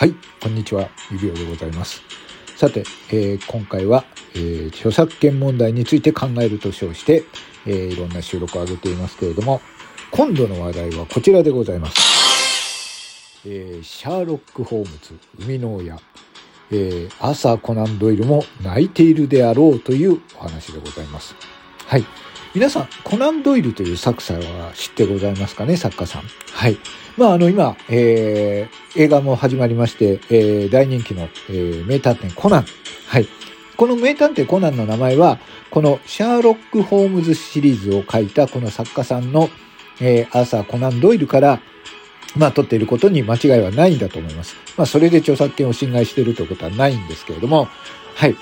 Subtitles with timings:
[0.00, 2.00] はい、こんにちは、指輪でございます。
[2.56, 7.24] さて、えー、今回は、えー、著作権問題について考えると称して、
[7.66, 9.60] えー、いろんな収録を上げていますけれども、
[10.10, 13.42] 今度の話題はこちらでございます。
[13.46, 15.98] え、シャーロック・ホームズ、生みの親、
[16.70, 21.36] えー、アーサー・コナン・ドイルも泣いているであろうというお話でございます。
[21.86, 22.06] はい。
[22.52, 26.22] 皆さん、コナン・ドイルという作者は知ってございますかね、作家さん。
[26.52, 26.78] はい。
[27.16, 32.66] まあ、あの、今、えー、映画も始まりまして、えー、大人気の、えー、名探偵コナン。
[33.06, 33.28] はい。
[33.76, 35.38] この名探偵コナンの名前は、
[35.70, 39.48] このシャーロック・ホームズシリーズを書いたこの作家さんの、
[40.00, 41.60] えー、アーサー・コナン・ドイルから、
[42.36, 44.56] まあ、取っていることに間違いはないんだと思います。
[44.76, 47.68] まあ、それで著作権を侵害しているということはないんですけれども、
[48.16, 48.34] はい。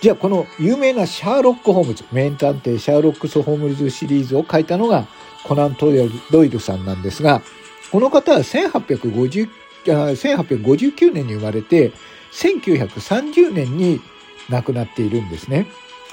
[0.00, 5.08] じゃあこの有名なシャーロック・ホームズ、名探偵シャーロックス・ホームズシリーズを書いたのが
[5.44, 5.90] コナン・ト
[6.30, 7.42] ドイルさんなんですが、
[7.90, 9.48] この方は1850
[9.84, 11.92] 1859年に生まれて、
[12.32, 14.00] 1930年に
[14.48, 15.66] 亡くなっているんですね。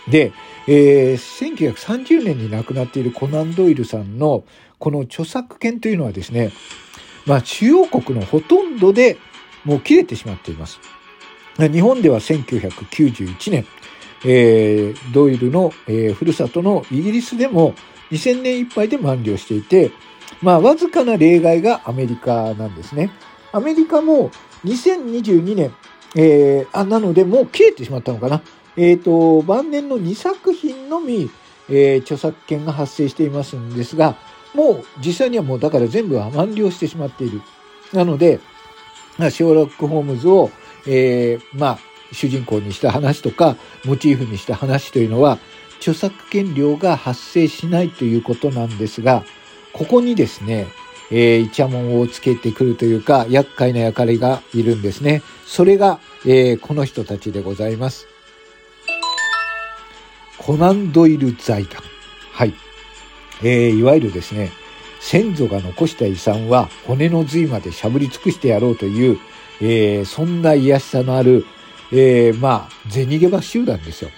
[0.08, 0.32] で、
[0.68, 4.46] えー、1930年に亡くなっているコナン・ドイルさんの
[4.80, 6.52] この著作権というのはですね、
[7.26, 9.18] まあ主要国のほとんどで
[9.64, 10.80] もう切れてしまっています。
[11.58, 13.66] 日本では1991年、
[14.26, 17.74] えー、ドイルの、えー、ふるさとのイギリスでも
[18.12, 19.92] 2000年いっぱいで満了していて、
[20.42, 23.12] まあ、わずかな例外がアメリカなんですね。
[23.54, 24.32] アメリカも
[24.66, 25.74] 2022年、
[26.16, 28.42] えー、あ、なのでもう切れてしまったのかな。
[28.76, 31.30] えっ、ー、と、晩年の2作品のみ、
[31.70, 34.18] えー、著作権が発生していますんですが、
[34.54, 37.42] もう実際にはもうだから全部は満了してしまっている。
[37.94, 38.40] なので、
[39.18, 40.52] ショーロック・ホームズを
[40.88, 41.80] えー、まあ、
[42.12, 45.40] 主人公にした話とか、モチーフにした話というのは、
[45.80, 49.24] 著作権料が発生しないということなんですが、
[49.74, 50.68] ここにですね、
[51.12, 55.22] えー、イチャモンをつけてくるというか、厄介な役割がいるんですね。
[55.46, 58.08] それが、えー、この人たちでございます。
[60.38, 61.82] コナンドイル財団。
[62.32, 62.54] はい。
[63.44, 64.52] えー、いわゆるですね、
[65.00, 69.20] 先祖が残した遺産は骨の髄までしゃぶり尽くしてやろうという、
[69.62, 71.46] えー、そんな癒しさのある、
[71.92, 74.10] えー、まあ、銭ゲバ集団ですよ。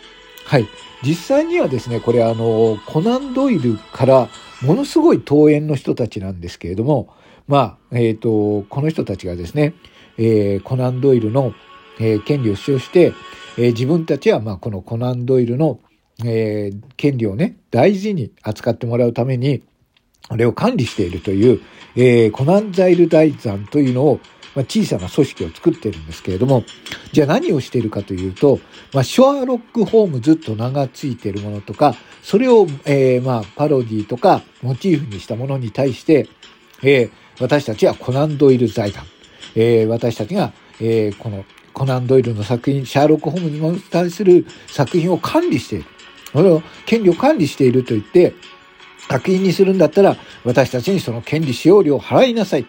[0.46, 0.68] はい。
[1.04, 4.30] 実際にはですね、これあの、コナンドイルから
[4.64, 7.14] ものすごい遠縁の人たちなんですけれども、
[7.48, 9.74] まあ、えっ、ー、と、この人たちがですね、
[10.18, 11.54] えー、コナンドイルの、
[12.00, 13.14] えー、権利を主張して、
[13.58, 15.80] えー、自分たちは、まあ、このコナンドイルの、
[16.26, 19.64] えー、権利をね、大事に扱ってもらうために、
[20.30, 21.62] あれを管理しているという、
[21.96, 24.20] えー、コナンザイル大山というのを、
[24.58, 26.64] まあ、小さな組織を作ってるんですけれども、
[27.12, 28.60] じゃあ何をしているかというと、
[28.92, 36.28] まあ、ショアロック・ホームズと名が付いているものとか、それを、えー、まあ、パロディとか、モチーフにしたものに対して、
[36.82, 39.04] えー、私たちはコナンドイル財団、
[39.54, 40.52] えー、私たちが、
[40.82, 45.86] えー、このコナンドイルの作品、シャーロック・ホームズに対する作品を管理している。
[46.34, 48.34] それを、権利を管理していると言って、
[49.08, 52.66] 作品にするんだったら、私たちにその権利使用料を払いなさい。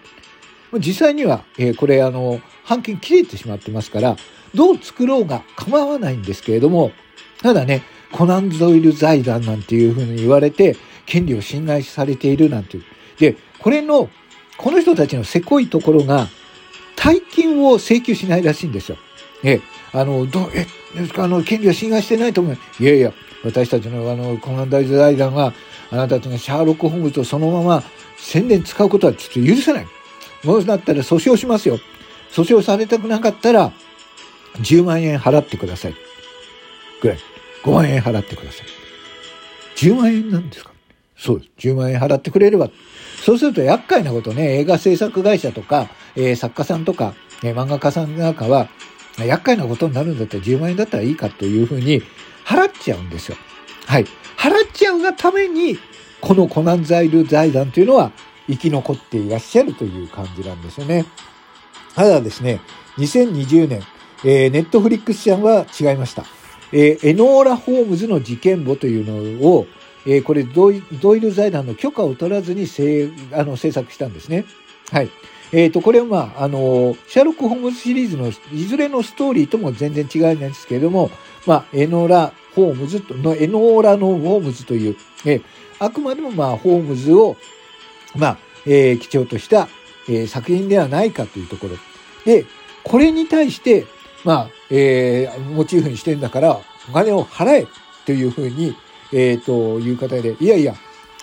[0.75, 4.17] 実際には、えー、これ、あの、半径切れてしまってますから、
[4.55, 6.93] どう作ろうが構わないんですけれども、
[7.43, 12.85] ただね、コナンゾイル財団なんていうふうに言われて、権利を侵害されているなんていう。
[13.19, 14.11] で、これの、
[14.57, 16.29] この人たちのせこいところが、
[16.97, 18.99] 大金を請求しないらしいんですよ。
[19.45, 19.61] え、
[19.93, 20.67] あの、ど、え、
[21.17, 22.59] あの、権利を侵害してないと思う。
[22.81, 23.13] いやいや、
[23.45, 25.55] 私たちのあの、コナン大財団は、
[25.91, 27.83] あなたたちがシャーロック・ホームズとそのまま
[28.19, 29.87] 宣伝使うことはちょっと許せない。
[30.45, 31.79] もうだったら訴訟しますよ。
[32.31, 33.73] 訴訟されたくなかったら、
[34.61, 35.95] 10万円払ってください。
[37.01, 37.19] ぐらい。
[37.65, 38.67] 5万円払ってください。
[39.77, 40.71] 10万円なんですか？
[41.17, 41.69] そうです。
[41.69, 42.71] 10万円払ってくれれば。
[43.25, 48.69] そうすると厄介なことね、映画制作会社とか、えー、作家さんとか、えー、漫画家さんなんかは、
[49.19, 52.03] 厄介なことになるんだったら10万円だったらいいかというふうに
[52.45, 53.37] 払っちゃうんですよ。
[53.87, 54.05] はい。
[54.37, 55.77] 払っちゃうがために、
[56.21, 58.13] このコナンザイル財団というのは
[58.49, 61.05] 生き残っていらっしゃるという感じなんですよね。
[61.95, 62.61] ただですね、
[62.99, 63.83] 2020年、
[64.25, 66.25] えー、ネットフリックス社は違いました。
[66.73, 69.67] えー、エノーラ・ホームズの事件簿というのを、
[70.07, 74.45] えー、これドイ、ドイル財団の許可を取らずに制あの制作したんですね。
[74.91, 75.11] はい。
[75.53, 81.11] えっ、ー、と、これはまあ、あの、シャーロック・ホームズシリーズのいずれのストーリーとも全然違うんですけれども、
[81.47, 85.41] まあ、エノーラ・ホームズと、の、エノーラのホームズという、え
[85.79, 87.37] あくまでもまあ、ホームズを、
[88.17, 89.69] まあ、えー、基調とした、
[90.09, 91.77] えー、作品ではないかというところ。
[92.25, 92.45] で、
[92.85, 93.87] これに対して、
[94.25, 97.67] まあ、えー、モチーフにしてんだから、お金を払え
[98.07, 98.75] というふうに、
[99.13, 100.75] えっ、ー、と、いう方で、いやいや、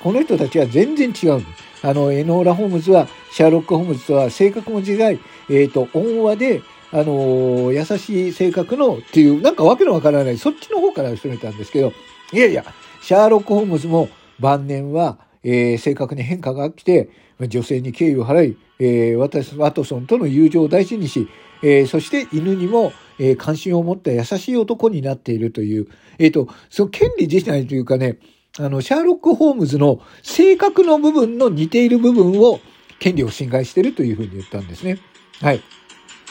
[0.02, 1.46] この人たちは全然違う。
[1.82, 6.62] あの、エノーラ・ホームズは、シャーロック・ホームズとは性格も違い、えっ、ー、と、温和で、
[6.92, 11.92] あの優しい性格のっていう、なんかわけのわからない、そっちの方から攻めたんですけど、
[12.32, 12.64] いやいや、
[13.02, 14.08] シャーロック・ホームズも
[14.40, 17.10] 晩年は、えー、性格に変化が来て、
[17.40, 21.28] 女性に敬意を払い、えー、私、ワトソンとの友情を大事にし、
[21.62, 25.88] えー、そして犬にも、えー、関心を持った優しい男になっているという、
[26.18, 28.18] えっ、ー、と、その権利自体というかね、
[28.58, 32.60] あの、シャーロック・ホームズの性格の部分の似ている部分を
[33.00, 34.98] 権利を侵害しているというふうに言ったんですね。
[35.42, 35.62] はい。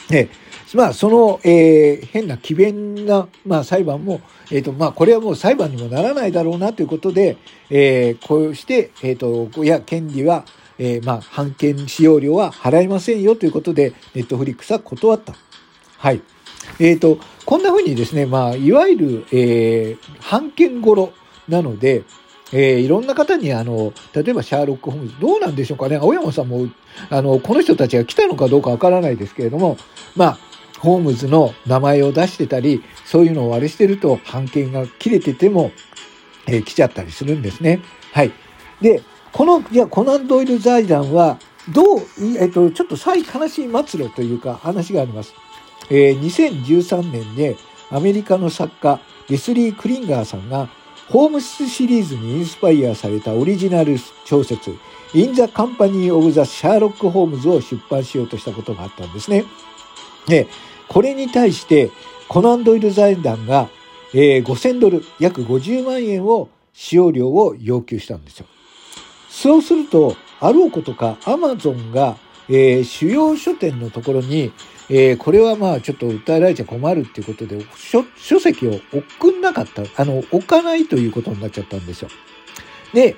[0.08, 0.28] で、
[0.74, 7.36] まあ、その、えー、変な奇弁な、まあ、裁判も、えっ、ー、と、まあ、これはもう裁判にもならないだろうなということで、
[7.70, 10.44] えー、こうして、えっ、ー、と、いや、権利は、
[10.78, 15.34] えー、まあ、判権使用料は払いませんよということで、ネットフリックスは断った。
[15.98, 16.20] はい。
[16.80, 21.12] えっ、ー、と、こんな風にですね、まあ、いわゆる、えー、判権頃
[21.48, 22.02] なので、
[22.52, 26.68] えー、いろんな方に、あの、例えばシャーロック・ホームズ、どうなんでしょうかね、青山さんも、
[27.10, 29.76] あの、この人たちが来たのかどうかわからないですけれども、
[30.16, 30.38] まあ、
[30.84, 35.72] ホームズの名前を出してたり、そういうのをあれしてると、判権が切れてても、
[36.46, 37.80] えー、来ちゃったりするんですね。
[38.12, 38.32] はい。
[38.82, 39.02] で、
[39.32, 41.38] この、いや、コナン・ドイル財団は、
[41.70, 42.00] どう、
[42.38, 45.34] えっと、ちょっと最悲しい末路というか話があります。
[45.90, 47.56] えー、2013年で
[47.90, 50.68] アメリカの作家レスリー・クリンガーさんが
[51.08, 54.70] ホームスシリーズにインスパイアされたオリジナル小説
[55.14, 59.44] In the Company of the Sherlock Holmes を出版しようとしたことがあったんですね。
[60.26, 60.48] で、
[60.88, 61.90] これに対して、
[62.28, 63.68] コナンドイル財団が、
[64.12, 68.46] えー、5000ドル、約50万円を使用料を要求したんですよ。
[69.28, 72.16] そうすると、あろうことか、アマゾンが、
[72.48, 74.52] えー、主要書店のところに、
[74.90, 78.78] えー、これはまあちょっと訴えられちゃ困るっていうことで、書書籍を
[79.18, 82.08] 送んなかった、あの、置かないということになっちゃったんですよ。
[82.92, 83.16] で、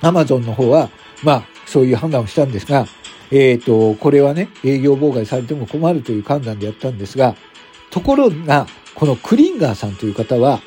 [0.00, 0.90] アマゾンの方は、
[1.22, 2.86] まあ、そういう判断をしたんですが、
[3.32, 7.34] えっ、ー、と、これはね、営業妨害されても困るという判断でやったんですが、
[7.90, 10.60] ところが、このクリンガーさんという方は、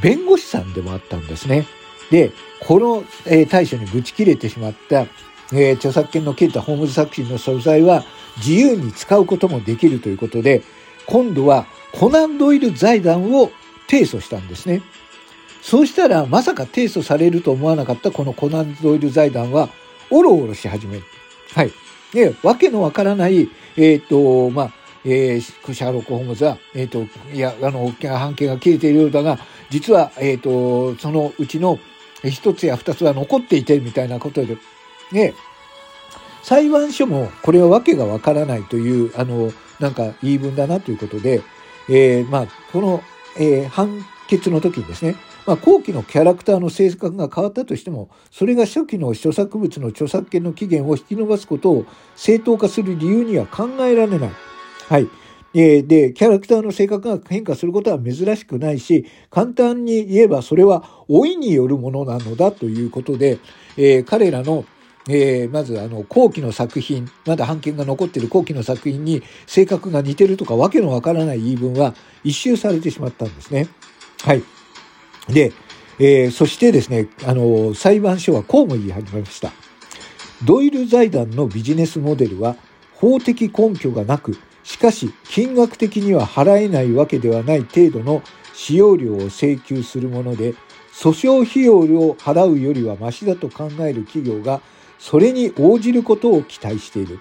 [0.00, 1.66] 弁護士さんでもあったんですね。
[2.10, 2.30] で、
[2.60, 5.06] この、えー、対処にぶち切れてしまった、
[5.52, 8.04] えー、著作権の切れたホームズ作品の素材は
[8.38, 10.62] 自由に使うこともできるということで、
[11.06, 13.50] 今度はコナンドイル財団を
[13.88, 14.82] 提訴したんですね。
[15.62, 19.68] そうしたら、まさか提訴されると思わなかったこのコナンドイル財団は、
[20.10, 21.04] おろおろし始める。
[21.54, 21.72] はい。
[22.14, 24.72] で、わけのわからない、えっ、ー、と、まあ、
[25.04, 29.38] えー、シャーロック・ホームズは、えっ、ー、と、いや、あの、半径が切れているようだが、
[29.68, 31.78] 実は、えっ、と、そのうちの
[32.22, 34.56] 一つや二つは残っていて、みたいなことで、
[35.12, 35.34] ね、
[36.42, 41.42] 裁判所もこれはわけがわからないという、あの、なんか言い分だなということで、
[41.88, 43.02] えー、まあ、この、
[43.36, 51.86] えー、判決の時にですね、まあ、後期のキャラクターの性格が変わったとしても、それが初期の著作物の著作権の期限を引き延ばすことを
[52.16, 54.30] 正当化する理由には考えられない。
[54.88, 55.08] はい。
[55.56, 63.38] えー、で、キャラクターの性格が変化することは珍しくないし、簡単に言えばそれは老いによるものなのだということで、
[63.76, 64.64] えー、彼らの
[65.06, 73.68] えー、まずあの後期の作品、まだ版権が残っている後期の作品に性格が似てるとかわけのわからない言い分は一周されてしまったんですね。
[74.22, 74.42] はい。
[75.28, 75.52] で、
[75.98, 79.52] えー、そしてですね、あの、裁判所はこうも言い始めました。
[80.44, 82.56] ドイル財団のビジネスモデルは
[82.94, 88.22] 法的根拠がなく、しかし金額的には払えないわけではない程度の
[88.52, 90.54] 使用料を請求するもので、
[90.92, 94.60] 訴訟費用を払うよりはマシだと考える企業が
[94.98, 97.20] それに応じることを期待している。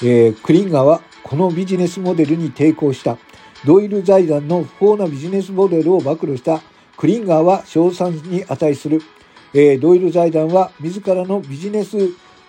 [0.00, 3.18] えー、クリンガーはこのビジネスモデルに抵抗した。
[3.64, 6.60] ドイル財団の不法なビジネスモデルを暴露した
[6.96, 9.02] クリンガーは賞賛に値する。
[9.56, 11.96] えー、ドイル財団は自らのビジネス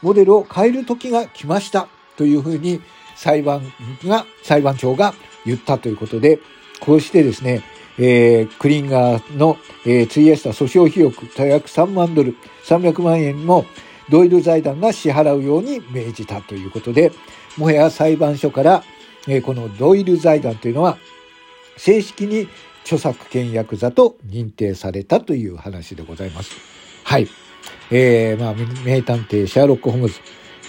[0.02, 1.88] モデルを変える時が来ました
[2.18, 2.82] というふうに
[3.16, 3.62] 裁判
[4.04, 5.14] が、裁判長が
[5.46, 6.40] 言ったということで、
[6.80, 7.64] こうしてですね、
[7.98, 12.36] えー、クリンガーの、えー、費やした訴訟費用約3万ドル、
[12.66, 13.66] 300万円も
[14.10, 17.12] ドイル財団が支払うように命じたということで、
[17.58, 18.84] もはや裁判所から、
[19.28, 20.98] えー、このドイル財団というのは
[21.78, 22.48] 正式に
[22.86, 26.56] 著作権ヤ座と認定されたという話でございます。
[27.04, 27.28] はい。
[27.92, 28.54] えー、まあ、
[28.86, 30.20] 名探偵シャーロック・ホームズ、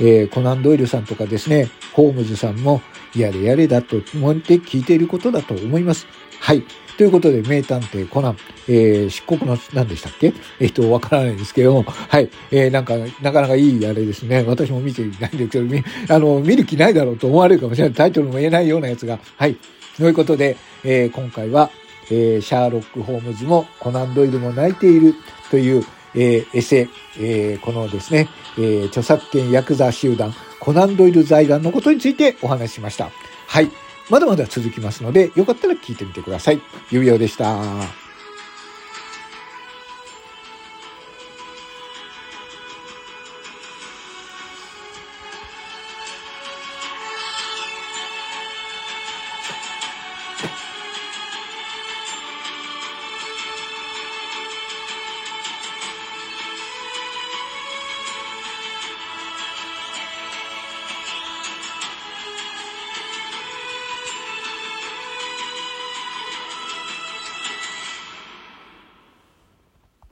[0.01, 2.81] えー、コナン・ドイルさんとかですね、ホームズさんも、
[3.15, 6.07] やれやれだと思って聞いていることだと思います。
[6.41, 6.63] はい。
[6.97, 8.37] ということで、名探偵コナン、
[8.69, 10.33] えー、漆黒の何でしたっけ？
[10.61, 12.31] えっ、と、わからないですけども、はい。
[12.51, 14.43] えー、なんか、なかなかいいあれですね。
[14.43, 17.95] 私も見ていないんですけど、み、あの、見る気ないだろうと思われるかもしれない。
[17.95, 19.19] タイトルも言えないようなやつが。
[19.37, 19.57] はい。
[19.99, 21.71] ということで、えー、今回は、
[22.11, 25.15] えー、シャーロック・ホームズもコナン・ドイルも泣いている
[25.51, 25.85] という、
[26.15, 33.11] えー、エセ、えー、このですね、えー、著作権ヤクザ集団、コナンドイル財団のことについてお話ししました。
[33.47, 33.71] はい。
[34.09, 36.61] まだまだ続きますので、よかったら聞いてみてください。
[36.91, 38.06] 指輪でした。